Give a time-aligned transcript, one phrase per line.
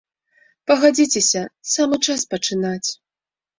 [0.71, 1.43] Пагадзіцеся,
[1.73, 2.89] самы час пачынаць.